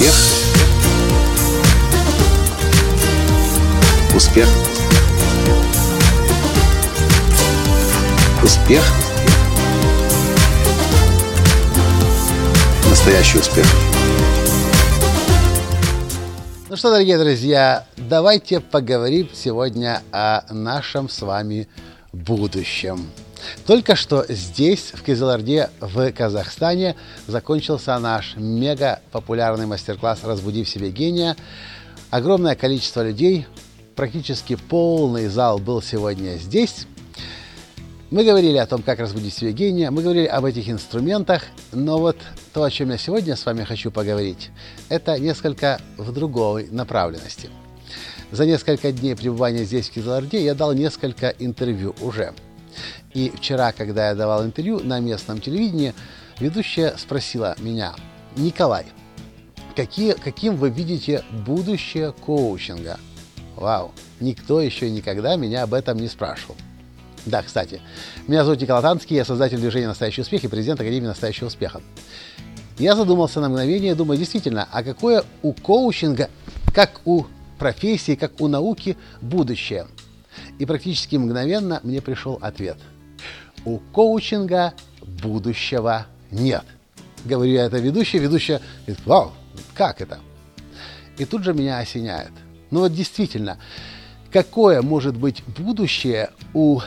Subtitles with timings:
[0.00, 0.14] Успех.
[4.16, 4.48] Успех.
[8.42, 8.82] Успех.
[12.88, 13.66] Настоящий успех.
[16.70, 21.68] Ну что, дорогие друзья, давайте поговорим сегодня о нашем с вами
[22.14, 23.10] будущем.
[23.66, 30.90] Только что здесь, в Кизыларде, в Казахстане, закончился наш мега популярный мастер-класс «Разбуди в себе
[30.90, 31.36] гения».
[32.10, 33.46] Огромное количество людей,
[33.94, 36.86] практически полный зал был сегодня здесь.
[38.10, 42.16] Мы говорили о том, как разбудить себе гения, мы говорили об этих инструментах, но вот
[42.52, 44.50] то, о чем я сегодня с вами хочу поговорить,
[44.88, 47.50] это несколько в другой направленности.
[48.32, 52.32] За несколько дней пребывания здесь, в Кизларде, я дал несколько интервью уже–
[53.12, 55.94] и вчера, когда я давал интервью на местном телевидении,
[56.38, 57.94] ведущая спросила меня,
[58.36, 58.86] Николай,
[59.76, 62.98] какие, каким вы видите будущее коучинга?
[63.56, 66.56] Вау, никто еще никогда меня об этом не спрашивал.
[67.26, 67.82] Да, кстати,
[68.26, 71.82] меня зовут Николай Танский, я создатель движения «Настоящий успех» и президент Академии «Настоящего успеха».
[72.78, 76.30] Я задумался на мгновение, думаю, действительно, а какое у коучинга,
[76.74, 77.26] как у
[77.58, 79.86] профессии, как у науки будущее?
[80.60, 82.78] И практически мгновенно мне пришел ответ–
[83.64, 84.74] у коучинга
[85.22, 86.64] будущего нет.
[87.24, 89.32] Говорю я это ведущий, ведущая говорит, вау,
[89.74, 90.20] как это?
[91.18, 92.32] И тут же меня осеняет.
[92.70, 93.58] Ну вот действительно,
[94.32, 96.80] какое может быть будущее у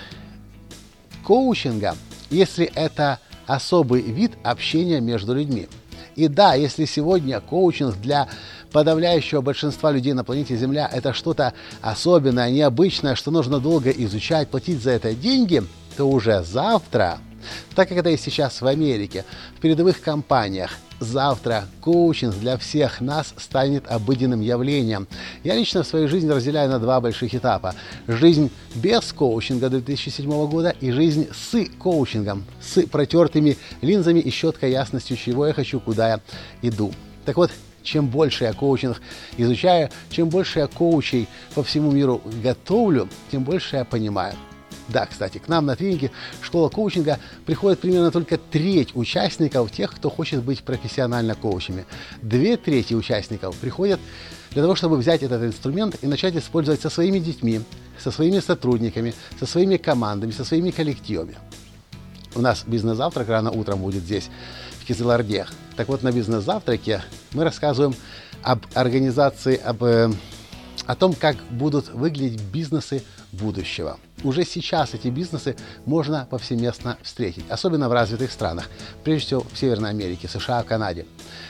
[1.23, 1.95] коучинга,
[2.29, 5.67] если это особый вид общения между людьми?
[6.15, 8.27] И да, если сегодня коучинг для
[8.71, 14.81] подавляющего большинства людей на планете Земля это что-то особенное, необычное, что нужно долго изучать, платить
[14.81, 15.63] за это деньги–
[15.95, 17.19] то уже завтра,
[17.75, 19.25] так как это и сейчас в Америке,
[19.57, 20.71] в передовых компаниях,
[21.03, 25.07] завтра коучинг для всех нас станет обыденным явлением.
[25.43, 27.75] Я лично в своей жизни разделяю на два больших этапа.
[28.07, 35.17] Жизнь без коучинга 2007 года и жизнь с коучингом, с протертыми линзами и четкой ясностью,
[35.17, 36.19] чего я хочу, куда я
[36.61, 36.91] иду.
[37.25, 37.51] Так вот,
[37.83, 39.01] чем больше я коучинг
[39.37, 44.35] изучаю, чем больше я коучей по всему миру готовлю, тем больше я понимаю–
[44.89, 46.11] да, кстати, к нам на тренинге
[46.41, 51.85] школа коучинга приходит примерно только треть участников, тех, кто хочет быть профессионально коучами.
[52.21, 53.99] Две трети участников приходят
[54.51, 57.61] для того, чтобы взять этот инструмент и начать использовать со своими детьми,
[57.97, 61.37] со своими сотрудниками, со своими командами, со своими коллективами.
[62.35, 64.29] У нас бизнес-завтрак рано утром будет здесь,
[64.79, 65.45] в Кизыларде.
[65.75, 67.95] Так вот, на бизнес-завтраке мы рассказываем
[68.41, 70.11] об организации, об, э,
[70.85, 73.97] о том, как будут выглядеть бизнесы будущего.
[74.23, 78.69] Уже сейчас эти бизнесы можно повсеместно встретить, особенно в развитых странах,
[79.03, 81.05] прежде всего в Северной Америке, США, Канаде.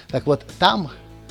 [0.09, 0.89] Так вот, там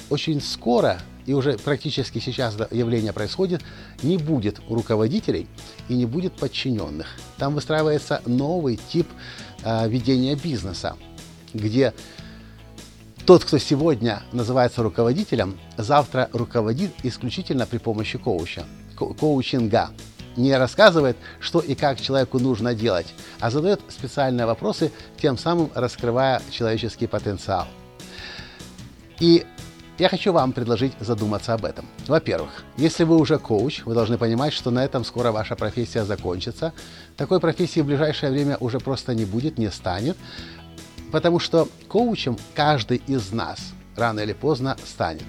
[0.08, 3.62] очень скоро, и уже практически сейчас явление происходит,
[4.02, 5.48] не будет руководителей
[5.88, 7.06] и не будет подчиненных.
[7.38, 9.08] Там выстраивается новый тип
[9.64, 10.96] э, ведения бизнеса,
[11.54, 11.92] где
[13.26, 18.64] тот, кто сегодня называется руководителем, завтра руководит исключительно при помощи коуча,
[18.96, 19.90] ко коучинга
[20.36, 23.06] не рассказывает, что и как человеку нужно делать,
[23.40, 27.66] а задает специальные вопросы, тем самым раскрывая человеческий потенциал.
[29.20, 29.46] И
[29.98, 31.86] я хочу вам предложить задуматься об этом.
[32.08, 36.72] Во-первых, если вы уже коуч, вы должны понимать, что на этом скоро ваша профессия закончится.
[37.16, 40.16] Такой профессии в ближайшее время уже просто не будет, не станет,
[41.12, 43.60] потому что коучем каждый из нас
[43.94, 45.24] рано или поздно станет.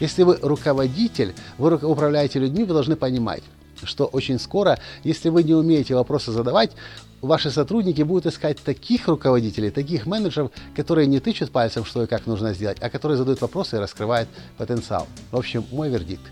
[0.00, 3.42] Если вы руководитель, вы управляете людьми, вы должны понимать,
[3.84, 6.72] что очень скоро, если вы не умеете вопросы задавать,
[7.20, 12.26] ваши сотрудники будут искать таких руководителей, таких менеджеров, которые не тычут пальцем, что и как
[12.26, 15.06] нужно сделать, а которые задают вопросы и раскрывают потенциал.
[15.30, 16.22] В общем, мой вердикт.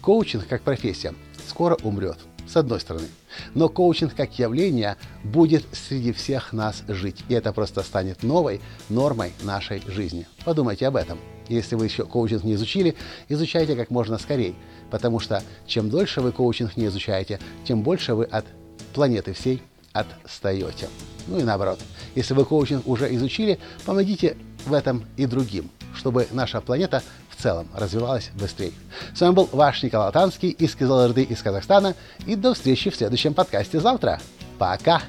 [0.00, 1.14] Коучинг как профессия
[1.46, 3.06] скоро умрет, с одной стороны.
[3.54, 7.24] Но коучинг как явление будет среди всех нас жить.
[7.28, 10.26] И это просто станет новой нормой нашей жизни.
[10.44, 11.18] Подумайте об этом.
[11.48, 12.94] Если вы еще коучинг не изучили,
[13.28, 14.54] изучайте как можно скорее,
[14.90, 18.46] потому что чем дольше вы коучинг не изучаете, тем больше вы от
[18.94, 19.62] планеты всей
[19.92, 20.88] отстаете.
[21.26, 21.78] Ну и наоборот.
[22.14, 24.36] Если вы коучинг уже изучили, помогите
[24.66, 27.02] в этом и другим, чтобы наша планета
[27.42, 28.72] целом развивалась быстрее.
[29.14, 31.94] С вами был ваш Николай Танский из Кизалырды из Казахстана.
[32.26, 34.20] И до встречи в следующем подкасте завтра.
[34.58, 35.02] Пока!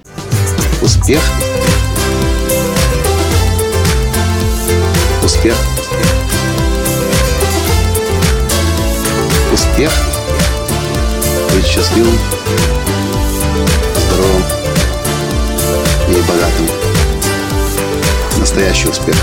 [0.82, 1.22] Успех!
[5.24, 5.56] Успех!
[9.54, 9.92] Успех!
[11.54, 12.18] Быть счастливым,
[14.08, 14.44] здоровым
[16.10, 16.68] и богатым.
[18.40, 19.16] Настоящий успех!